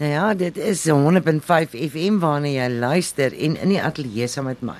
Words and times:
Nou 0.00 0.12
ja, 0.12 0.34
dit 0.34 0.56
is 0.56 0.86
105 0.88 1.74
FM 1.76 2.18
waarna 2.22 2.48
jy 2.48 2.68
luister 2.72 3.34
en 3.36 3.56
in 3.60 3.72
die 3.74 3.80
ateljee 3.84 4.28
saam 4.32 4.46
met 4.48 4.62
my 4.64 4.78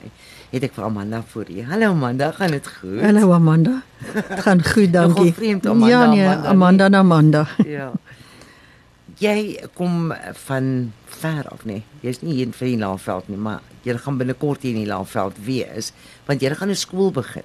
het 0.49 0.65
ek 0.65 0.73
vir 0.73 0.87
Amanda 0.87 1.21
voor 1.29 1.51
hier. 1.53 1.67
Hallo 1.69 1.91
Amanda, 1.93 2.31
gaan 2.39 2.55
dit 2.57 2.71
goed? 2.79 3.03
Hallo 3.05 3.35
Amanda. 3.37 3.75
Dit 4.15 4.41
gaan 4.47 4.65
goed, 4.65 4.89
dankie. 4.95 5.27
Nogal 5.27 5.37
vreemd 5.37 5.67
Amanda. 5.69 5.91
Ja, 5.93 6.07
nee, 6.09 6.25
Amanda, 6.25 6.49
Amanda 6.55 6.89
en 6.89 6.97
Amanda. 7.03 7.43
Ja. 7.69 7.91
Jy 9.21 9.61
kom 9.77 10.09
van 10.47 10.73
ver 11.21 11.45
af 11.53 11.69
nee. 11.69 11.85
Jy's 12.01 12.23
nie 12.25 12.39
hier 12.39 12.49
in 12.49 12.57
die 12.57 12.81
Laagveld 12.81 13.29
nie, 13.29 13.37
maar 13.37 13.61
jy 13.85 13.99
gaan 14.01 14.17
binnekort 14.17 14.65
hier 14.65 14.73
in 14.73 14.87
die 14.87 14.89
Laagveld 14.89 15.37
wees 15.45 15.93
want 16.31 16.41
jy 16.41 16.55
gaan 16.57 16.73
'n 16.73 16.81
skool 16.81 17.13
begin. 17.13 17.45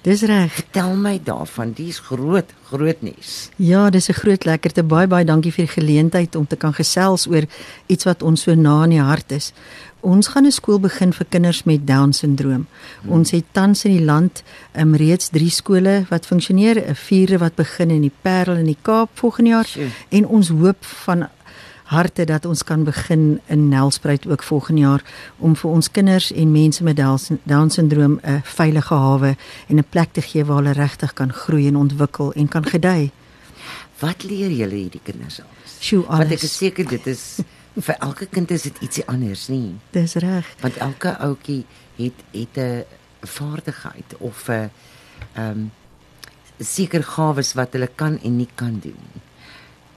Dis 0.00 0.22
reg. 0.24 0.52
Vertel 0.52 0.94
my 0.96 1.18
daarvan. 1.24 1.74
Dis 1.76 1.98
groot, 1.98 2.52
groot 2.70 3.02
nuus. 3.04 3.50
Ja, 3.56 3.90
dis 3.90 4.08
'n 4.08 4.12
groot 4.12 4.44
lekkerte. 4.44 4.82
Baie 4.82 5.06
baie 5.06 5.24
dankie 5.24 5.52
vir 5.52 5.66
die 5.66 5.72
geleentheid 5.72 6.34
om 6.34 6.46
te 6.46 6.56
kan 6.56 6.72
gesels 6.72 7.26
oor 7.26 7.44
iets 7.86 8.04
wat 8.04 8.22
ons 8.22 8.42
so 8.42 8.54
na 8.54 8.84
in 8.84 8.90
die 8.90 9.00
hart 9.00 9.32
is. 9.32 9.52
Ons 10.00 10.28
gaan 10.28 10.46
'n 10.46 10.50
skool 10.50 10.80
begin 10.80 11.12
vir 11.12 11.26
kinders 11.28 11.64
met 11.64 11.86
Down-sindroom. 11.86 12.66
Hmm. 13.02 13.10
Ons 13.10 13.30
het 13.30 13.44
tans 13.52 13.84
in 13.84 13.96
die 13.96 14.04
land 14.04 14.42
um, 14.76 14.94
reeds 14.94 15.28
3 15.28 15.50
skole 15.50 16.06
wat 16.08 16.26
funksioneer, 16.26 16.88
'n 16.88 16.94
vierde 16.94 17.38
wat 17.38 17.54
begin 17.54 17.90
in 17.90 18.00
die 18.00 18.12
Parel 18.22 18.56
in 18.56 18.66
die 18.66 18.78
Kaap 18.82 19.08
volgende 19.14 19.50
jaar 19.50 19.66
Sjoe. 19.66 19.88
en 20.08 20.26
ons 20.26 20.48
hoop 20.48 20.84
van 20.84 21.28
harte 21.90 22.24
dat 22.24 22.44
ons 22.46 22.62
kan 22.62 22.84
begin 22.86 23.40
in 23.46 23.68
Nelspruit 23.68 24.26
ook 24.26 24.42
volgende 24.42 24.80
jaar 24.80 25.02
om 25.38 25.56
vir 25.58 25.70
ons 25.70 25.90
kinders 25.90 26.30
en 26.32 26.52
mense 26.52 26.84
met 26.86 26.96
Down-sindroom 27.42 28.20
'n 28.22 28.42
veilige 28.44 28.94
hawe 28.94 29.36
en 29.68 29.78
'n 29.78 29.88
plek 29.90 30.12
te 30.12 30.22
gee 30.22 30.44
waar 30.44 30.56
hulle 30.62 30.72
regtig 30.72 31.12
kan 31.12 31.32
groei 31.32 31.66
en 31.66 31.76
ontwikkel 31.76 32.32
en 32.32 32.48
kan 32.48 32.64
gedei. 32.64 33.10
Wat 33.98 34.22
leer 34.22 34.50
julle 34.50 34.74
hierdie 34.74 35.00
kinders 35.02 35.40
alles? 35.40 35.76
Sjoe, 35.80 36.06
Want 36.06 36.20
ek 36.22 36.26
alles. 36.28 36.42
is 36.42 36.56
seker 36.56 36.88
dit 36.88 37.06
is 37.06 37.38
vir 37.86 37.96
elke 37.98 38.26
kind 38.26 38.50
is 38.50 38.62
dit 38.62 38.80
ietsie 38.80 39.06
anders, 39.06 39.48
nie? 39.48 39.74
Dis 39.90 40.14
reg. 40.14 40.46
Want 40.60 40.76
elke 40.76 41.18
ouetjie 41.18 41.64
het 41.96 42.22
het 42.32 42.56
'n 42.56 42.84
vaardigheid 43.20 44.16
of 44.18 44.48
'n 44.48 44.70
ehm 45.34 45.50
um, 45.50 45.70
seker 46.58 47.02
gawes 47.02 47.52
wat 47.52 47.72
hulle 47.72 47.90
kan 47.94 48.18
en 48.22 48.36
nie 48.36 48.48
kan 48.54 48.78
doen 48.82 48.98
nie. 49.12 49.22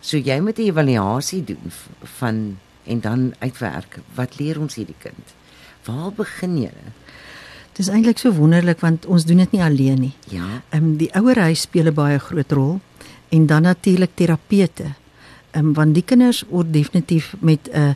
So 0.03 0.19
jy 0.19 0.39
moet 0.43 0.59
'n 0.59 0.67
evaluasie 0.67 1.43
doen 1.43 1.71
van 2.19 2.57
en 2.83 2.99
dan 2.99 3.33
uitwerk 3.39 3.99
wat 4.15 4.39
leer 4.39 4.59
ons 4.59 4.75
hierdie 4.75 4.99
kind? 4.99 5.25
Waar 5.85 6.11
begin 6.11 6.57
jy? 6.57 6.71
Dis 7.73 7.87
eintlik 7.87 8.17
so 8.17 8.33
wonderlik 8.33 8.79
want 8.79 9.05
ons 9.05 9.25
doen 9.25 9.37
dit 9.37 9.51
nie 9.51 9.63
alleen 9.63 9.99
nie. 9.99 10.13
Ja. 10.27 10.61
Ehm 10.69 10.83
um, 10.83 10.97
die 10.97 11.13
ouerhuis 11.15 11.61
speel 11.61 11.87
'n 11.87 11.93
baie 11.93 12.19
groot 12.19 12.51
rol 12.51 12.81
en 13.29 13.45
dan 13.45 13.61
natuurlik 13.61 14.11
terapeute. 14.13 14.93
Ehm 15.51 15.65
um, 15.65 15.73
want 15.73 15.93
die 15.93 16.03
kinders 16.03 16.43
word 16.49 16.73
definitief 16.73 17.35
met 17.39 17.69
'n 17.71 17.77
uh, 17.77 17.93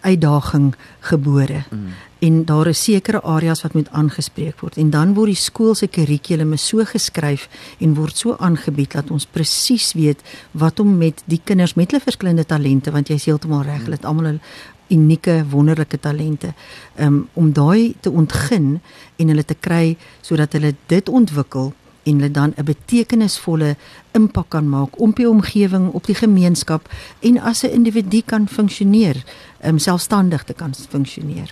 uitdaging 0.00 0.74
gebore. 1.00 1.64
Mm. 1.70 1.92
En 2.22 2.44
daar 2.44 2.66
is 2.66 2.82
sekere 2.82 3.22
areas 3.22 3.62
wat 3.62 3.72
moet 3.74 3.88
aangespreek 3.90 4.60
word 4.62 4.76
en 4.78 4.90
dan 4.94 5.14
word 5.16 5.32
die 5.32 5.40
skool 5.40 5.74
se 5.74 5.88
kurrikulum 5.90 6.52
so 6.56 6.84
geskryf 6.86 7.48
en 7.82 7.96
word 7.98 8.16
so 8.16 8.36
aangebied 8.38 8.94
dat 8.94 9.10
ons 9.10 9.26
presies 9.26 9.88
weet 9.98 10.22
wat 10.52 10.78
om 10.80 10.92
met 11.00 11.24
die 11.26 11.40
kinders 11.44 11.74
met 11.74 11.90
hulle 11.90 12.04
verskillende 12.04 12.44
talente 12.46 12.94
want 12.94 13.10
jy's 13.10 13.26
heeltemal 13.26 13.66
reg, 13.66 13.82
hulle 13.88 13.98
het 13.98 14.06
almal 14.06 14.30
'n 14.34 14.40
unieke 14.94 15.44
wonderlike 15.50 15.98
talente 15.98 16.54
um, 16.98 17.28
om 17.32 17.52
daai 17.52 17.94
te 18.00 18.10
ontgin 18.10 18.80
en 19.16 19.28
hulle 19.28 19.44
te 19.44 19.58
kry 19.58 19.96
sodat 20.20 20.52
hulle 20.52 20.74
dit 20.86 21.08
ontwikkel 21.08 21.72
en 22.02 22.14
hulle 22.14 22.30
dan 22.30 22.54
'n 22.56 22.64
betekenisvolle 22.64 23.76
impak 24.12 24.48
kan 24.48 24.68
maak 24.68 25.00
op 25.00 25.16
die 25.16 25.28
omgewing, 25.28 25.90
op 25.92 26.06
die 26.06 26.14
gemeenskap 26.14 26.88
en 27.20 27.40
as 27.40 27.62
'n 27.62 27.74
individu 27.74 28.22
kan 28.24 28.48
funksioneer, 28.48 29.24
um, 29.64 29.78
selfstandig 29.78 30.44
te 30.44 30.54
kan 30.54 30.74
funksioneer. 30.88 31.50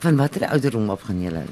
Van 0.00 0.16
watter 0.16 0.46
ouderdom 0.48 0.90
af 0.90 1.00
gaan 1.04 1.18
julle? 1.20 1.42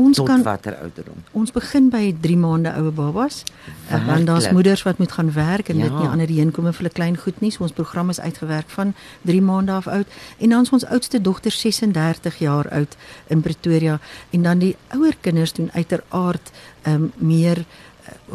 Ons 0.00 0.16
Tot 0.16 0.26
kan 0.26 0.42
watter 0.42 0.76
ouderdom? 0.80 1.18
ons 1.36 1.50
begin 1.52 1.90
by 1.92 2.14
3 2.20 2.36
maande 2.40 2.70
oue 2.80 2.90
babas. 2.90 3.42
Uh, 3.90 3.98
want 4.06 4.26
daar's 4.26 4.48
moeders 4.50 4.82
wat 4.82 4.98
moet 4.98 5.12
gaan 5.12 5.32
werk 5.32 5.68
en 5.68 5.76
Ja. 5.76 5.82
dit 5.82 5.98
nie 5.98 6.08
ander 6.08 6.26
heenkome 6.28 6.72
vir 6.72 6.76
hulle 6.82 6.92
klein 6.94 7.16
goed 7.16 7.40
nie. 7.40 7.50
So 7.50 7.62
ons 7.62 7.72
program 7.72 8.08
is 8.08 8.20
uitgewerk 8.20 8.70
van 8.70 8.94
3 9.22 9.42
maande 9.42 9.72
af 9.72 9.86
oud 9.86 10.06
en 10.38 10.48
dan 10.48 10.62
is 10.62 10.70
ons 10.72 10.84
oudste 10.86 11.20
dogter 11.20 11.50
36 11.50 12.38
jaar 12.38 12.68
oud 12.70 12.96
in 13.26 13.40
Pretoria 13.40 13.98
en 14.30 14.42
dan 14.42 14.58
die 14.58 14.76
ouer 14.94 15.14
kinders 15.20 15.52
doen 15.52 15.70
uiteraard 15.72 16.50
um, 16.86 17.12
meer 17.16 17.64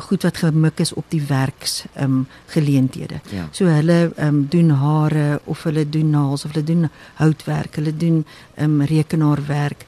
goed 0.08 0.24
wat 0.24 0.38
gemik 0.38 0.80
is 0.80 0.94
op 0.94 1.06
die 1.10 1.22
werks 1.22 1.84
um, 2.00 2.28
geleenthede. 2.54 3.22
Ja. 3.32 3.48
So 3.52 3.66
hulle 3.66 4.12
um, 4.18 4.46
doen 4.50 4.70
hare 4.70 5.40
of 5.44 5.64
hulle 5.64 5.90
doen 5.90 6.10
naels 6.10 6.46
of 6.46 6.54
hulle 6.54 6.66
doen 6.66 6.90
houtwerk, 7.22 7.76
hulle 7.76 7.96
doen 7.98 8.26
um, 8.56 8.82
rekenaarwerk, 8.82 9.86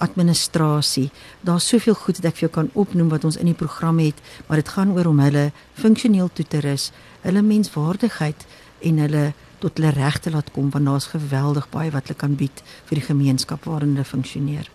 administrasie. 0.00 1.10
Daar's 1.40 1.68
soveel 1.68 1.94
goed 1.94 2.20
wat 2.20 2.30
ek 2.32 2.38
vir 2.38 2.46
jou 2.48 2.52
kan 2.54 2.72
opnoem 2.72 3.12
wat 3.12 3.24
ons 3.28 3.36
in 3.40 3.50
die 3.50 3.56
program 3.56 4.00
het, 4.00 4.16
maar 4.46 4.60
dit 4.60 4.72
gaan 4.76 4.94
oor 4.96 5.10
om 5.12 5.20
hulle 5.20 5.50
funksioneel 5.78 6.30
toe 6.32 6.46
te 6.48 6.60
rus, 6.64 6.90
hulle 7.24 7.42
menswaardigheid 7.44 8.46
en 8.88 9.00
hulle 9.04 9.24
tot 9.60 9.76
hulle 9.76 9.92
reg 9.92 10.18
te 10.24 10.32
laat 10.32 10.48
kom 10.54 10.70
want 10.72 10.88
daar's 10.88 11.10
geweldig 11.12 11.66
baie 11.72 11.92
wat 11.92 12.08
hulle 12.08 12.18
kan 12.18 12.36
bied 12.40 12.62
vir 12.88 13.00
die 13.00 13.06
gemeenskap 13.06 13.66
waarin 13.68 13.92
hulle 13.94 14.08
funksioneer. 14.08 14.70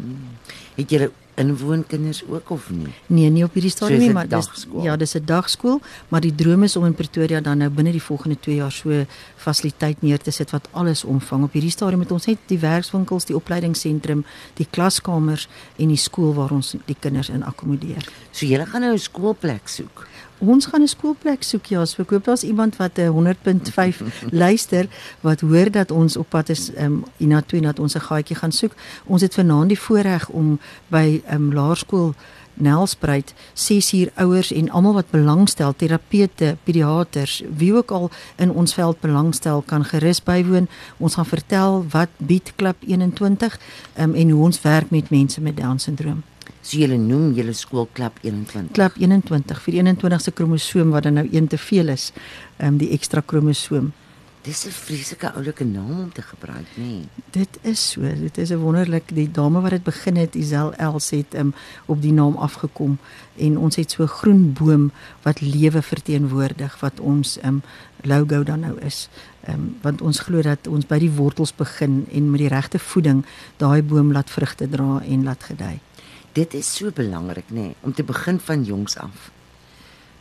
Het 0.76 0.94
julle 0.94 1.12
inwoonkinders 1.36 2.24
ook 2.30 2.50
of 2.50 2.70
nie? 2.70 2.94
Nee, 3.06 3.30
nie 3.30 3.44
op 3.44 3.54
hierdie 3.54 3.72
stadium 3.72 4.00
nie, 4.00 4.12
maar 4.14 4.28
dis 4.28 4.68
ja, 4.82 4.96
dis 4.96 5.16
'n 5.16 5.26
dagskool, 5.26 5.82
maar 6.10 6.22
die 6.22 6.36
droom 6.36 6.64
is 6.64 6.76
om 6.76 6.86
in 6.86 6.94
Pretoria 6.94 7.42
dan 7.42 7.58
nou 7.58 7.70
binne 7.70 7.92
die 7.92 8.02
volgende 8.02 8.40
2 8.40 8.56
jaar 8.56 8.72
so 8.72 9.06
fasiliteit 9.36 10.02
neer 10.02 10.20
te 10.20 10.32
sit 10.32 10.52
wat 10.52 10.68
alles 10.72 11.04
omvang. 11.04 11.44
Op 11.44 11.52
hierdie 11.52 11.72
stadium 11.72 12.00
het 12.00 12.12
ons 12.12 12.26
net 12.26 12.38
die 12.46 12.60
werkswinkels, 12.60 13.26
die 13.26 13.36
opleidingsentrum, 13.36 14.26
die 14.54 14.68
klaskamers 14.70 15.48
en 15.76 15.88
die 15.88 15.98
skool 15.98 16.34
waar 16.34 16.52
ons 16.52 16.76
die 16.86 16.98
kinders 17.00 17.30
in 17.30 17.44
akkommodeer. 17.44 18.08
So 18.32 18.46
julle 18.46 18.66
gaan 18.66 18.82
nou 18.82 18.94
'n 18.94 19.00
skoolplek 19.00 19.68
soek. 19.68 20.08
Ons 20.38 20.66
gaan 20.66 20.82
'n 20.82 20.88
skoolplek 20.88 21.44
soek 21.44 21.66
ja, 21.66 21.86
so 21.86 22.02
ek 22.02 22.10
hoop 22.10 22.26
daar's 22.26 22.44
iemand 22.44 22.76
wat 22.76 22.98
'n 22.98 23.08
100.5 23.08 24.02
luister 24.44 24.88
wat 25.22 25.40
hoor 25.40 25.72
dat 25.72 25.92
ons 25.92 26.18
op 26.18 26.30
pad 26.30 26.50
is 26.50 26.72
um, 26.78 27.04
hiernatoe 27.18 27.62
dat 27.62 27.80
ons 27.80 27.96
'n 27.96 28.00
gaatjie 28.00 28.36
gaan 28.36 28.52
soek. 28.52 28.74
Ons 29.06 29.22
het 29.22 29.34
vanaand 29.34 29.68
die 29.68 29.80
voorreg 29.80 30.30
om 30.30 30.60
by 30.88 31.22
um, 31.32 31.54
laerskool 31.54 32.14
Nelspruit 32.56 33.34
6 33.54 33.94
uur 33.94 34.12
ouers 34.16 34.52
en 34.52 34.70
almal 34.70 34.94
wat 34.94 35.10
belangstel, 35.12 35.74
terapeute, 35.76 36.58
pediaters, 36.64 37.42
wie 37.58 37.74
ook 37.76 37.92
al 37.92 38.10
in 38.36 38.52
ons 38.52 38.74
veld 38.74 39.00
belangstel 39.00 39.64
kan 39.68 39.84
gerus 39.84 40.24
bywoon. 40.24 40.70
Ons 40.98 41.16
gaan 41.20 41.28
vertel 41.28 41.84
wat 41.92 42.10
bied 42.18 42.54
Klub 42.56 42.76
21 42.88 43.60
um, 43.98 44.16
en 44.16 44.30
hoe 44.30 44.44
ons 44.44 44.62
werk 44.62 44.90
met 44.90 45.10
mense 45.10 45.42
met 45.42 45.58
Down 45.58 45.78
syndroom. 45.78 46.24
So 46.62 46.80
julle 46.80 46.98
noem 46.98 47.34
julle 47.38 47.54
skoolklub 47.54 48.18
21. 48.24 48.72
Klub 48.74 48.96
21 48.98 49.62
vir 49.62 49.76
die 49.76 49.84
21ste 49.84 50.34
kromosoom 50.34 50.96
wat 50.96 51.06
dan 51.06 51.20
nou 51.20 51.28
een 51.32 51.48
te 51.48 51.60
veel 51.62 51.92
is, 51.94 52.12
um, 52.58 52.80
die 52.82 52.90
ekstra 52.96 53.22
kromosoom. 53.22 53.92
Dis 54.46 54.66
'n 54.66 54.70
vreeslike 54.72 55.34
oulike 55.34 55.64
naam 55.64 56.00
om 56.00 56.12
te 56.14 56.22
gebruik, 56.22 56.68
nê? 56.78 56.84
Nee. 56.84 57.08
Dit 57.30 57.58
is 57.62 57.90
so, 57.90 58.02
dit 58.02 58.38
is 58.38 58.50
'n 58.50 58.58
wonderlik 58.58 59.08
die 59.14 59.32
dame 59.32 59.62
wat 59.62 59.70
dit 59.70 59.84
begin 59.84 60.16
het, 60.16 60.36
Isel 60.36 60.74
Els 60.74 61.10
het 61.10 61.34
um, 61.34 61.54
op 61.86 62.02
die 62.02 62.14
naam 62.14 62.36
afgekom 62.36 62.98
en 63.36 63.58
ons 63.58 63.76
het 63.76 63.92
so 63.92 64.04
'n 64.04 64.08
groen 64.08 64.54
boom 64.54 64.92
wat 65.22 65.42
lewe 65.42 65.82
verteenwoordig 65.82 66.80
wat 66.80 67.00
ons 67.00 67.38
um, 67.44 67.62
logo 68.02 68.44
dan 68.44 68.60
nou 68.60 68.80
is. 68.80 69.10
Ehm 69.42 69.54
um, 69.54 69.78
want 69.82 70.02
ons 70.02 70.20
glo 70.20 70.42
dat 70.42 70.68
ons 70.68 70.86
by 70.86 71.00
die 71.00 71.12
wortels 71.12 71.56
begin 71.56 72.08
en 72.12 72.30
met 72.30 72.40
die 72.40 72.50
regte 72.50 72.80
voeding 72.80 73.26
daai 73.58 73.84
boom 73.84 74.12
laat 74.12 74.30
vrugte 74.30 74.70
dra 74.70 75.02
en 75.08 75.24
laat 75.24 75.44
gedei. 75.44 75.80
Dit 76.32 76.54
is 76.54 76.76
so 76.76 76.92
belangrik, 76.92 77.50
nê, 77.50 77.54
nee, 77.54 77.76
om 77.80 77.94
te 77.94 78.04
begin 78.04 78.40
van 78.40 78.64
jongs 78.64 78.98
af. 78.98 79.32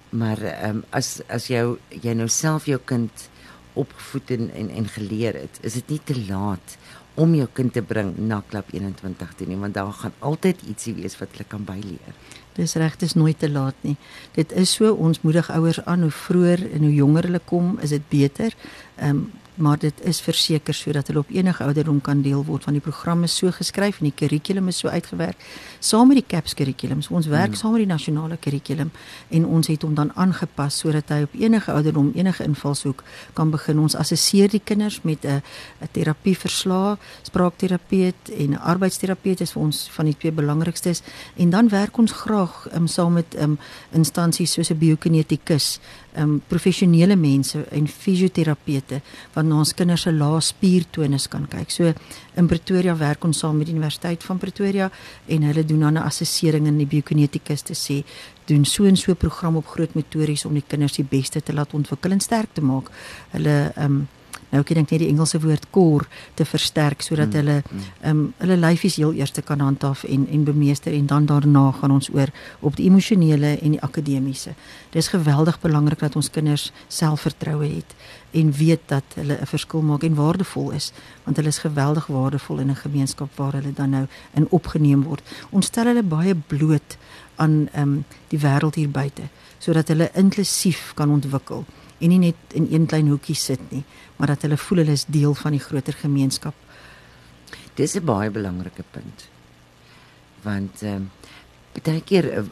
Maar 0.08 0.38
ehm 0.38 0.70
um, 0.70 0.84
as 0.90 1.20
as 1.26 1.46
jou 1.46 1.78
jy 1.88 2.12
nou 2.12 2.28
self 2.28 2.64
jou 2.64 2.80
kind 2.84 3.28
opgevoed 3.74 4.30
en 4.30 4.50
en, 4.54 4.70
en 4.70 4.88
geleer 4.88 5.38
het, 5.40 5.58
is 5.62 5.78
dit 5.80 5.94
nie 5.96 6.00
te 6.04 6.16
laat 6.28 6.76
om 7.14 7.34
jou 7.34 7.46
kind 7.52 7.72
te 7.72 7.82
bring 7.82 8.14
na 8.18 8.40
klub 8.50 8.70
21 8.74 9.34
toe 9.38 9.46
nie, 9.46 9.58
want 9.58 9.74
daar 9.74 9.92
gaan 9.92 10.14
altyd 10.18 10.62
ietsie 10.70 10.94
wees 10.98 11.18
wat 11.20 11.30
hulle 11.34 11.46
kan 11.48 11.66
byleer. 11.66 12.16
Dis 12.54 12.74
reg, 12.74 12.96
dit 12.96 13.08
is 13.08 13.14
nooit 13.14 13.38
te 13.38 13.50
laat 13.50 13.74
nie. 13.80 13.96
Dit 14.34 14.52
is 14.52 14.72
so 14.72 14.92
ons 14.92 15.20
moedig 15.20 15.50
ouers 15.50 15.84
aan 15.84 16.06
hoe 16.06 16.10
vroeër 16.10 16.70
en 16.72 16.86
hoe 16.86 16.94
jonger 16.94 17.22
hulle 17.22 17.40
kom, 17.44 17.78
is 17.82 17.90
dit 17.90 18.08
beter. 18.08 18.54
Ehm 18.96 19.08
um, 19.16 19.32
maar 19.54 19.78
dit 19.78 20.00
is 20.02 20.20
verseker 20.20 20.74
sodat 20.74 21.06
hulle 21.06 21.18
op 21.18 21.30
enige 21.30 21.62
ouderdom 21.64 22.00
kan 22.00 22.22
deel 22.22 22.44
word 22.44 22.64
want 22.64 22.74
die 22.74 22.90
program 22.90 23.22
is 23.22 23.36
so 23.36 23.50
geskryf 23.54 24.00
en 24.00 24.08
die 24.08 24.16
kurrikulum 24.16 24.68
is 24.68 24.80
so 24.82 24.88
uitgewerk 24.88 25.38
saam 25.78 26.08
met 26.08 26.18
die 26.18 26.26
CAPS 26.26 26.54
kurrikulum. 26.58 27.02
So 27.02 27.14
ons 27.14 27.26
werk 27.26 27.52
Hmm. 27.52 27.60
saam 27.60 27.72
met 27.72 27.84
die 27.84 27.92
nasionale 27.92 28.36
kurrikulum 28.36 28.90
en 29.28 29.46
ons 29.46 29.66
het 29.66 29.82
hom 29.82 29.94
dan 29.94 30.10
aangepas 30.14 30.78
sodat 30.78 31.08
hy 31.08 31.22
op 31.22 31.34
enige 31.34 31.72
ouderdom 31.72 32.12
enige 32.14 32.44
invalshoek 32.44 33.04
kan 33.32 33.50
begin. 33.50 33.78
Ons 33.78 33.94
assesseer 33.94 34.48
die 34.48 34.60
kinders 34.64 35.02
met 35.02 35.24
'n 35.24 35.42
'n 35.82 35.88
terapieverslag 35.92 36.98
spraakterapeut 37.22 38.28
en 38.38 38.50
'n 38.50 38.58
arbeidsterapeut 38.58 39.40
is 39.40 39.52
vir 39.52 39.62
ons 39.62 39.88
van 39.90 40.04
die 40.04 40.16
twee 40.18 40.32
belangrikstes 40.32 41.02
en 41.36 41.50
dan 41.50 41.68
werk 41.68 41.98
ons 41.98 42.12
graag 42.12 42.43
um, 42.72 42.86
saam 42.86 43.12
met 43.12 43.34
um, 43.38 43.58
instansies 43.92 44.52
soos 44.52 44.70
'n 44.70 44.78
biokinetikus, 44.78 45.80
um, 46.16 46.40
professionele 46.48 47.16
mense 47.16 47.64
en 47.70 47.88
fisioterapeute 47.88 49.00
wat 49.34 49.44
na 49.44 49.58
ons 49.58 49.74
kinders 49.74 50.02
se 50.02 50.12
lae 50.12 50.40
spiertonus 50.40 51.28
kan 51.28 51.46
kyk. 51.48 51.70
So 51.70 51.92
in 52.36 52.46
Pretoria 52.46 52.96
werk 52.96 53.24
ons 53.24 53.38
saam 53.38 53.56
met 53.56 53.66
die 53.66 53.74
Universiteit 53.74 54.24
van 54.24 54.38
Pretoria 54.38 54.90
en 55.26 55.42
hulle 55.42 55.64
doen 55.64 55.80
dan 55.80 55.94
'n 55.94 56.06
assessering 56.06 56.66
in 56.66 56.78
die 56.78 56.86
biokinetikus 56.86 57.62
te 57.62 57.74
sê 57.74 58.04
doen 58.46 58.64
so 58.64 58.84
'n 58.84 58.96
so 58.96 59.14
program 59.14 59.56
op 59.56 59.66
groot 59.66 59.94
motories 59.94 60.44
om 60.44 60.54
die 60.54 60.64
kinders 60.66 60.96
die 60.96 61.06
beste 61.08 61.42
te 61.42 61.52
laat 61.52 61.74
ontwikkel 61.74 62.10
en 62.10 62.20
sterk 62.20 62.48
te 62.52 62.60
maak. 62.60 62.90
Hulle 63.30 63.72
ehm 63.76 63.84
um, 63.84 64.08
nou 64.54 64.62
ek 64.62 64.72
dink 64.78 64.92
net 64.94 65.02
die 65.02 65.10
Engelse 65.10 65.40
woord 65.42 65.66
core 65.74 66.06
te 66.38 66.46
versterk 66.48 67.02
sodat 67.04 67.32
mm, 67.32 67.38
hulle 67.40 67.56
mm. 67.60 67.84
ehm 68.00 68.10
um, 68.10 68.22
hulle 68.38 68.56
lyfies 68.60 68.98
heel 69.00 69.14
eers 69.18 69.34
kan 69.46 69.60
handhaaf 69.60 70.04
en 70.04 70.26
en 70.30 70.44
bemeester 70.46 70.94
en 70.94 71.06
dan 71.10 71.26
daarna 71.26 71.64
gaan 71.80 71.94
ons 71.94 72.10
oor 72.14 72.30
op 72.60 72.76
die 72.76 72.86
emosionele 72.88 73.56
en 73.60 73.76
die 73.76 73.82
akademiese. 73.82 74.54
Dit 74.90 75.02
is 75.02 75.08
geweldig 75.12 75.60
belangrik 75.60 75.98
dat 75.98 76.16
ons 76.16 76.30
kinders 76.30 76.70
selfvertroue 76.88 77.68
het 77.76 77.94
en 78.34 78.52
weet 78.52 78.80
dat 78.86 79.04
hulle 79.14 79.38
'n 79.40 79.46
verskil 79.46 79.82
maak 79.82 80.02
en 80.02 80.14
waardevol 80.14 80.70
is 80.70 80.92
want 81.24 81.36
hulle 81.36 81.48
is 81.48 81.58
geweldig 81.58 82.06
waardevol 82.06 82.58
in 82.58 82.70
'n 82.70 82.82
gemeenskap 82.86 83.30
waar 83.36 83.52
hulle 83.52 83.72
dan 83.72 83.90
nou 83.90 84.06
in 84.34 84.46
opgeneem 84.50 85.02
word. 85.02 85.22
Ons 85.50 85.66
stel 85.66 85.86
hulle 85.86 86.02
baie 86.02 86.34
bloot 86.34 86.96
aan 87.36 87.68
ehm 87.72 87.82
um, 87.82 88.04
die 88.28 88.38
wêreld 88.38 88.74
hier 88.74 88.90
buite 88.90 89.22
sodat 89.58 89.88
hulle 89.88 90.10
inklusief 90.14 90.92
kan 90.94 91.10
ontwikkel 91.10 91.64
en 91.98 92.08
nie 92.08 92.18
net 92.18 92.54
in 92.58 92.68
een 92.70 92.86
klein 92.86 93.08
hoekie 93.08 93.36
sit 93.38 93.60
nie, 93.70 93.84
maar 94.16 94.34
dat 94.34 94.42
hulle 94.42 94.56
voel 94.56 94.82
hulle 94.82 94.96
is 94.98 95.06
deel 95.06 95.34
van 95.34 95.52
die 95.56 95.62
groter 95.62 95.96
gemeenskap. 95.98 96.54
Dis 97.74 97.94
'n 97.94 98.04
baie 98.04 98.30
belangrike 98.30 98.84
punt. 98.90 99.28
Want 100.42 100.82
ehm 100.82 100.94
um, 100.94 101.10
baie 101.82 102.00
keer 102.00 102.38
uh, 102.38 102.44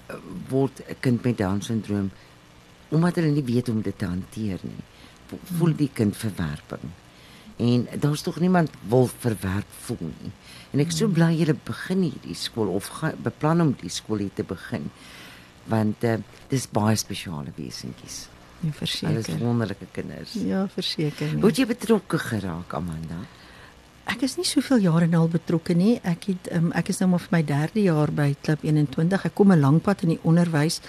word 0.49 0.83
'n 0.89 0.97
kind 1.01 1.25
met 1.25 1.39
down 1.39 1.61
syndroom 1.61 2.11
omdat 2.93 3.15
hulle 3.15 3.31
nie 3.33 3.45
weet 3.45 3.67
hoe 3.67 3.77
om 3.77 3.83
dit 3.83 3.99
te 3.99 4.05
hanteer 4.05 4.61
nie, 4.63 4.83
voel 5.57 5.73
die 5.77 5.91
kind 5.93 6.17
verwerping. 6.17 6.91
En 7.57 7.87
daar's 8.01 8.23
tog 8.23 8.41
niemand 8.41 8.71
wil 8.89 9.07
verwerp 9.07 9.71
voel 9.87 10.11
nie. 10.21 10.33
En 10.73 10.81
ek 10.81 10.93
so 10.93 11.09
bly 11.09 11.31
julle 11.37 11.57
begin 11.65 12.03
hierdie 12.03 12.37
skool 12.37 12.69
of 12.73 12.91
ga, 12.99 13.13
beplan 13.17 13.61
om 13.61 13.73
die 13.81 13.93
skool 13.93 14.25
hier 14.25 14.35
te 14.35 14.45
begin. 14.45 14.91
Want 15.73 16.05
uh, 16.05 16.19
dis 16.49 16.69
baie 16.69 16.97
spesiale 16.97 17.53
wesentjies. 17.57 18.27
Ja, 18.63 18.73
verseker. 18.73 19.15
Alles 19.15 19.43
wonderlike 19.43 19.87
kinders. 19.91 20.33
Ja, 20.33 20.67
verseker. 20.69 21.27
Nee. 21.33 21.41
Hoe 21.41 21.51
het 21.51 21.57
jy 21.63 21.67
betrokke 21.67 22.19
geraak, 22.19 22.75
Amanda? 22.75 23.23
Ek 24.11 24.23
is 24.27 24.37
nie 24.37 24.47
soveel 24.47 24.83
jare 24.83 25.07
nou 25.07 25.23
al 25.25 25.33
betrokke 25.33 25.75
nie. 25.79 25.97
Ek 26.03 26.27
het 26.31 26.51
um, 26.55 26.71
ek 26.79 26.91
is 26.91 26.99
nou 27.03 27.13
maar 27.15 27.23
vir 27.23 27.35
my 27.37 27.43
3de 27.47 27.87
jaar 27.87 28.11
by 28.11 28.33
Klub 28.43 28.63
21. 28.67 29.27
Ek 29.31 29.35
kom 29.35 29.53
'n 29.53 29.61
lang 29.61 29.81
pad 29.83 30.03
in 30.03 30.15
die 30.15 30.23
onderwys 30.23 30.81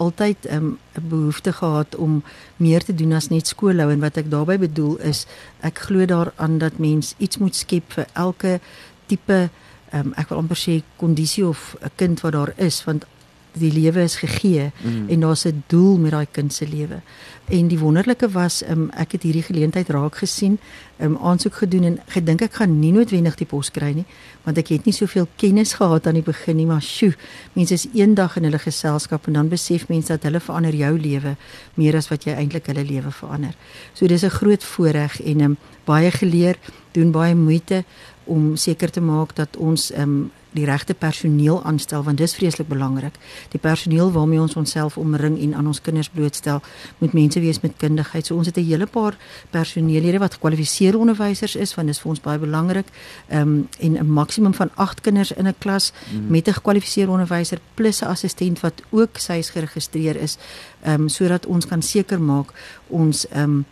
altyd 0.00 0.46
ehm, 0.46 0.64
'n 0.64 0.78
um, 0.94 1.08
behoefte 1.08 1.52
gehad 1.52 1.96
om 1.96 2.22
meer 2.56 2.84
te 2.84 2.94
doen 2.94 3.12
as 3.12 3.28
net 3.28 3.46
skoolhou 3.46 3.90
en 3.92 4.00
wat 4.00 4.16
ek 4.16 4.30
daarbey 4.30 4.58
bedoel 4.58 4.96
is 4.96 5.26
ek 5.60 5.78
glo 5.78 6.04
daaraan 6.04 6.58
dat 6.58 6.78
mens 6.78 7.14
iets 7.18 7.38
moet 7.38 7.56
skep 7.56 7.92
vir 7.92 8.06
elke 8.12 8.60
tipe 9.06 9.50
um, 9.92 10.12
ek 10.16 10.28
wil 10.28 10.38
amper 10.38 10.56
sê 10.56 10.82
kondisie 10.96 11.46
of 11.46 11.76
'n 11.80 11.90
kind 11.96 12.20
wat 12.20 12.32
daar 12.32 12.52
is 12.56 12.84
want 12.84 13.04
die 13.52 13.72
lewe 13.72 14.02
is 14.02 14.16
gegee 14.16 14.70
mm. 14.82 15.08
en 15.08 15.20
daar's 15.20 15.44
'n 15.46 15.62
doel 15.66 15.98
met 15.98 16.10
daai 16.10 16.26
kind 16.30 16.52
se 16.52 16.68
lewe. 16.68 17.00
En 17.48 17.68
die 17.68 17.78
wonderlike 17.78 18.30
was 18.30 18.62
um, 18.68 18.90
ek 18.90 19.12
het 19.12 19.22
hierdie 19.22 19.42
geleentheid 19.42 19.88
raak 19.88 20.16
gesien, 20.16 20.58
um, 21.02 21.16
aansoek 21.16 21.54
gedoen 21.54 21.84
en 21.84 21.98
gedink 22.14 22.42
ek 22.42 22.58
gaan 22.60 22.78
nie 22.80 22.92
noodwendig 22.92 23.36
die 23.40 23.46
pos 23.46 23.70
kry 23.70 23.92
nie, 23.94 24.04
want 24.44 24.58
ek 24.58 24.72
het 24.74 24.86
nie 24.86 24.94
soveel 24.96 25.28
kennis 25.40 25.74
gehad 25.78 26.06
aan 26.06 26.18
die 26.20 26.26
begin 26.26 26.56
nie, 26.56 26.66
maar 26.66 26.82
sjoe, 26.82 27.14
mense 27.54 27.74
is 27.74 27.86
eendag 27.94 28.36
in 28.36 28.48
hulle 28.48 28.58
geselskap 28.58 29.26
en 29.26 29.38
dan 29.40 29.48
besef 29.52 29.88
mense 29.88 30.12
dat 30.12 30.26
hulle 30.28 30.40
verander 30.40 30.74
jou 30.74 30.92
lewe 30.98 31.36
meer 31.74 31.96
as 31.96 32.10
wat 32.10 32.26
jy 32.28 32.36
eintlik 32.36 32.66
hulle 32.72 32.84
lewe 32.84 33.12
verander. 33.12 33.54
So 33.94 34.06
dis 34.06 34.24
'n 34.24 34.30
groot 34.30 34.64
voorreg 34.64 35.20
en 35.20 35.40
um, 35.40 35.56
baie 35.84 36.10
geleer, 36.10 36.56
doen 36.92 37.10
baie 37.10 37.34
moeite 37.34 37.84
om 38.24 38.56
seker 38.56 38.90
te 38.90 39.00
maak 39.00 39.34
dat 39.36 39.56
ons 39.56 39.90
um, 39.96 40.30
die 40.56 40.66
regte 40.66 40.94
personeel 40.98 41.60
aanstel 41.64 42.02
want 42.02 42.18
dis 42.18 42.34
vreeslik 42.34 42.68
belangrik. 42.68 43.14
Die 43.52 43.60
personeel 43.62 44.10
waarmee 44.12 44.40
ons 44.40 44.56
onsself 44.58 44.98
omring 44.98 45.38
en 45.38 45.54
aan 45.54 45.66
ons 45.70 45.80
kinders 45.80 46.10
blootstel, 46.10 46.62
moet 46.98 47.14
mense 47.14 47.40
wees 47.40 47.60
met 47.60 47.76
kundigheid. 47.78 48.26
So 48.26 48.36
ons 48.36 48.46
het 48.46 48.56
'n 48.56 48.64
hele 48.64 48.86
paar 48.86 49.16
personeellede 49.50 50.18
wat 50.18 50.34
gekwalifiseerde 50.34 50.89
onderwysers 50.98 51.56
is 51.56 51.74
want 51.74 51.88
dis 51.88 52.00
vir 52.00 52.10
ons 52.10 52.20
baie 52.20 52.38
belangrik. 52.38 52.86
Ehm 53.28 53.40
um, 53.40 53.68
en 53.78 53.92
'n 53.98 54.12
maksimum 54.12 54.54
van 54.54 54.70
8 54.74 55.00
kinders 55.00 55.32
in 55.32 55.46
'n 55.46 55.54
klas 55.58 55.92
mm. 55.92 56.30
met 56.30 56.48
'n 56.48 56.52
gekwalifiseerde 56.52 57.12
onderwyser 57.12 57.58
plus 57.74 58.00
'n 58.00 58.04
assistent 58.04 58.60
wat 58.60 58.82
ook 58.90 59.18
sy's 59.18 59.50
geregistreer 59.50 60.16
is, 60.16 60.38
ehm 60.82 61.00
um, 61.00 61.08
sodat 61.08 61.46
ons 61.46 61.66
kan 61.66 61.82
seker 61.82 62.20
maak 62.20 62.52
ons 62.86 63.28
ehm 63.28 63.42
um, 63.42 63.64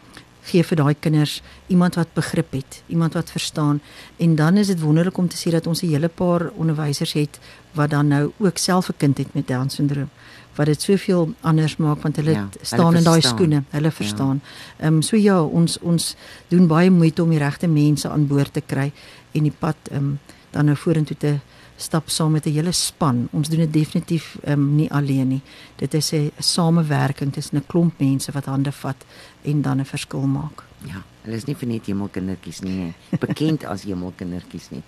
gee 0.48 0.64
vir 0.64 0.76
daai 0.76 0.94
kinders 1.00 1.42
iemand 1.66 1.94
wat 1.94 2.14
begrip 2.14 2.52
het, 2.52 2.82
iemand 2.86 3.12
wat 3.12 3.30
verstaan. 3.30 3.80
En 4.16 4.34
dan 4.34 4.56
is 4.56 4.66
dit 4.66 4.80
wonderlik 4.80 5.18
om 5.18 5.28
te 5.28 5.36
sien 5.36 5.52
dat 5.52 5.66
ons 5.66 5.82
'n 5.82 5.86
hele 5.86 6.08
paar 6.08 6.50
onderwysers 6.54 7.12
het 7.12 7.38
wat 7.72 7.90
dan 7.90 8.06
nou 8.08 8.32
ook 8.38 8.58
self 8.58 8.88
'n 8.88 8.96
kind 8.96 9.18
het 9.18 9.34
met 9.34 9.46
Down 9.46 9.68
syndroom 9.68 10.10
wat 10.58 10.66
dit 10.66 10.82
soveel 10.82 11.28
anders 11.46 11.76
maak 11.76 12.02
want 12.02 12.16
hulle 12.18 12.34
ja, 12.34 12.48
staan 12.62 12.86
hulle 12.90 12.98
in 12.98 13.04
daai 13.06 13.22
skoene, 13.22 13.62
hulle 13.70 13.92
ja. 13.92 13.98
verstaan. 14.00 14.40
Ehm 14.78 14.82
ja. 14.82 14.88
um, 14.88 15.02
so 15.02 15.16
ja, 15.16 15.42
ons 15.42 15.78
ons 15.78 16.16
doen 16.48 16.66
baie 16.66 16.90
moeite 16.90 17.22
om 17.22 17.30
die 17.30 17.38
regte 17.38 17.70
mense 17.70 18.10
aan 18.10 18.26
boord 18.26 18.52
te 18.52 18.64
kry 18.66 18.90
en 19.32 19.46
die 19.46 19.54
pad 19.54 19.92
ehm 19.92 20.04
um, 20.04 20.18
dan 20.50 20.64
nou 20.64 20.76
vorentoe 20.80 21.16
te 21.16 21.38
stap 21.78 22.08
saam 22.08 22.32
met 22.32 22.46
'n 22.46 22.52
hele 22.52 22.72
span. 22.72 23.28
Ons 23.30 23.48
doen 23.48 23.58
dit 23.58 23.72
definitief 23.72 24.38
um, 24.46 24.74
nie 24.74 24.90
alleen 24.90 25.28
nie. 25.28 25.42
Dit 25.76 25.94
is 25.94 26.12
'n 26.12 26.30
samewerking 26.38 27.32
tussen 27.32 27.58
'n 27.58 27.66
klomp 27.66 27.98
mense 27.98 28.32
wat 28.32 28.44
hande 28.44 28.72
vat 28.72 29.04
en 29.42 29.62
dan 29.62 29.80
'n 29.80 29.84
verskil 29.84 30.26
maak. 30.26 30.64
Ja, 30.84 31.02
hulle 31.22 31.36
is 31.36 31.44
nie 31.44 31.56
vir 31.56 31.68
net 31.68 31.86
hemelkindertjies 31.86 32.60
nie, 32.60 32.72
nie. 32.72 32.94
bekend 33.20 33.64
as 33.64 33.82
hemelkindertjies 33.82 34.70
nie. 34.70 34.82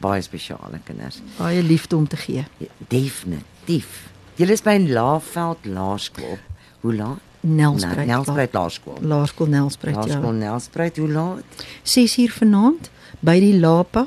Baie 0.00 0.22
spesiale 0.22 0.80
kinders. 0.84 1.20
Baie 1.36 1.62
liefde 1.62 1.96
om 1.96 2.08
te 2.08 2.16
gee. 2.16 2.44
Ja, 2.56 2.66
definitief. 2.88 4.10
Julle 4.38 4.54
is 4.54 4.62
by 4.62 4.76
Laagveld 4.78 5.64
Laerskool. 5.66 6.36
Hoe 6.80 6.94
laat? 6.94 7.18
Nelspruit. 7.40 8.06
Nelspruit 8.06 8.52
Laerskool. 8.52 8.98
Laerskool 9.00 9.48
Nelspruit. 9.48 9.96
Laerskool 9.96 10.36
ja. 10.38 10.50
Nelspruit. 10.50 10.96
Hoe 10.96 11.08
laat? 11.10 11.64
6uur 11.82 12.36
vanaand 12.36 12.90
by 13.18 13.34
die 13.42 13.56
Lapa 13.58 14.04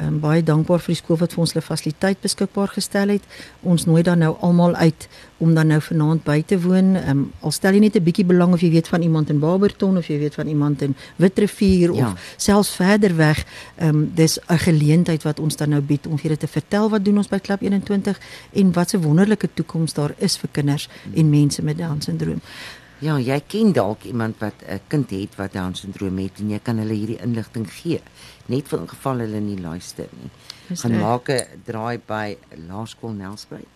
um, 0.00 0.20
baie 0.20 0.42
dankbaar 0.42 0.80
vir 0.82 0.94
die 0.94 1.00
skool 1.00 1.18
wat 1.20 1.34
vir 1.34 1.42
ons 1.44 1.52
hulle 1.54 1.64
fasiliteit 1.64 2.20
beskikbaar 2.22 2.72
gestel 2.74 3.14
het. 3.14 3.22
Ons 3.62 3.86
nooi 3.86 4.02
dan 4.02 4.18
nou 4.18 4.34
almal 4.40 4.74
uit 4.74 5.08
om 5.38 5.54
dan 5.54 5.66
nou 5.72 5.80
vanaand 5.82 6.24
by 6.24 6.42
te 6.46 6.58
woon. 6.60 6.94
Um, 6.96 7.24
al 7.40 7.54
stel 7.54 7.74
jy 7.74 7.80
net 7.80 7.96
'n 7.96 8.04
bietjie 8.04 8.24
belang 8.24 8.52
of 8.52 8.60
jy 8.60 8.70
weet 8.70 8.88
van 8.88 9.02
iemand 9.02 9.30
in 9.30 9.38
Barberton 9.38 9.96
of 9.96 10.06
jy 10.06 10.18
weet 10.18 10.34
van 10.34 10.46
iemand 10.46 10.82
in 10.82 10.94
Witrifuur 11.16 11.94
ja. 11.94 12.06
of 12.06 12.34
selfs 12.36 12.74
verder 12.74 13.16
weg. 13.16 13.44
Ehm 13.76 13.88
um, 13.88 14.10
dis 14.14 14.38
'n 14.48 14.58
geleentheid 14.58 15.22
wat 15.22 15.40
ons 15.40 15.56
dan 15.56 15.68
nou 15.68 15.80
bied 15.80 16.06
om 16.06 16.16
vir 16.16 16.22
julle 16.22 16.38
te 16.38 16.46
vertel 16.46 16.90
wat 16.90 17.04
doen 17.04 17.16
ons 17.16 17.28
by 17.28 17.38
Klub 17.38 17.60
21 17.60 18.20
en 18.52 18.72
wat 18.72 18.92
'n 18.94 19.02
wonderlike 19.02 19.48
toekoms 19.54 19.92
daar 19.92 20.14
is 20.18 20.36
vir 20.36 20.48
kinders 20.52 20.88
en 21.14 21.30
mense 21.30 21.62
met 21.62 21.78
Down 21.78 22.00
syndroom. 22.00 22.40
Ja, 23.04 23.18
jy 23.20 23.36
ken 23.46 23.72
dalk 23.76 24.06
iemand 24.08 24.38
wat 24.40 24.54
'n 24.64 24.80
kind 24.88 25.10
het 25.10 25.36
wat 25.36 25.52
Down 25.52 25.74
syndroom 25.74 26.18
het 26.18 26.38
en 26.38 26.50
jy 26.50 26.58
kan 26.62 26.78
hulle 26.78 26.94
hierdie 26.94 27.20
inligting 27.20 27.66
gee 27.68 28.00
net 28.46 28.68
vir 28.68 28.80
'n 28.80 28.88
geval 28.88 29.18
hulle 29.18 29.40
nie 29.40 29.60
luister 29.60 30.08
nie. 30.20 30.30
Gaan 30.76 30.98
maak 30.98 31.28
'n 31.28 31.44
draai 31.64 32.00
by 32.06 32.36
Laerskool 32.68 33.12
Nelspruit 33.12 33.74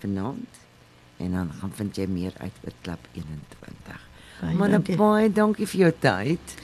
vanaand 0.00 0.52
en 1.16 1.32
dan 1.32 1.50
gaan 1.60 1.72
vind 1.74 1.96
jy 1.96 2.06
meer 2.06 2.32
uit 2.36 2.52
oor 2.64 2.72
klub 2.80 3.08
21. 3.12 4.00
Baie 4.40 4.54
maar 4.54 4.70
dankie. 4.70 4.96
baie 4.96 5.32
dankie 5.32 5.66
vir 5.66 5.80
jou 5.80 5.92
tyd. 5.98 6.54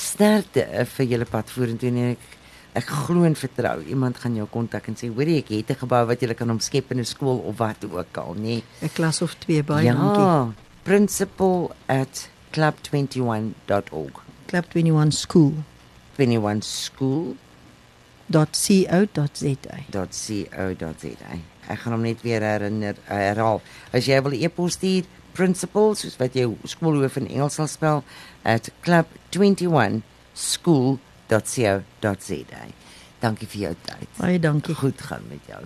sterkte 0.00 0.64
uh, 0.64 0.84
vir 0.84 1.06
julle 1.14 1.28
pad 1.28 1.50
vorentoe 1.52 1.90
en 1.92 1.98
ek 2.14 2.39
ek 2.72 2.86
glo 2.86 3.24
en 3.26 3.34
vertrou 3.34 3.82
iemand 3.82 4.18
gaan 4.22 4.36
jou 4.36 4.46
kontak 4.50 4.88
en 4.88 4.96
sê 4.96 5.08
hoorie 5.10 5.38
ek 5.42 5.48
het 5.48 5.70
'n 5.70 5.80
gebou 5.82 6.06
wat 6.06 6.20
jy 6.20 6.34
kan 6.34 6.50
omskep 6.50 6.90
in 6.92 7.00
'n 7.00 7.04
skool 7.04 7.38
of 7.38 7.58
wat 7.58 7.84
ook 7.84 8.16
al 8.16 8.34
nê. 8.34 8.62
'n 8.82 8.90
Klas 8.94 9.22
of 9.22 9.34
2 9.34 9.62
baie 9.62 9.84
ja, 9.84 9.94
dankie. 9.94 10.54
Principal 10.82 11.70
at 11.86 12.28
club21.org. 12.52 14.22
Club 14.46 14.64
21 14.74 15.12
School 15.12 15.54
21 16.16 16.64
school 16.64 17.36
.co.za. 18.30 19.08
.co.za. 19.90 21.38
Ek 21.70 21.78
gaan 21.78 21.92
hom 21.92 22.02
net 22.02 22.22
weer 22.22 22.42
herinner 22.42 22.94
herhaal. 23.04 23.60
As 23.92 24.06
jy 24.06 24.22
wil 24.22 24.32
e-pos 24.32 24.72
stuur 24.78 25.04
principal 25.32 25.94
soos 25.98 26.16
wat 26.18 26.34
jy 26.34 26.46
skoolhoof 26.64 27.16
in 27.20 27.28
Engels 27.30 27.54
sal 27.58 27.68
spel 27.70 28.04
at 28.42 28.70
club21school.co.za. 31.30 32.64
Dankie 33.20 33.48
vir 33.48 33.60
jou 33.60 33.74
tyd. 33.84 34.08
Baie 34.18 34.40
dankie. 34.40 34.74
Goed 34.74 35.00
gaan 35.00 35.22
met 35.28 35.46
jou. 35.46 35.62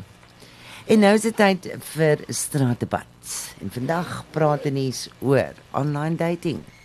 En 0.87 1.01
nou 1.01 1.15
is 1.17 1.25
dit 1.25 1.37
tyd 1.37 1.71
vir 1.95 2.25
straatdebat. 2.29 3.37
En 3.65 3.71
vandag 3.73 4.25
praat 4.35 4.67
ons 4.69 5.09
oor 5.25 5.55
online 5.73 6.17
dating. 6.21 6.61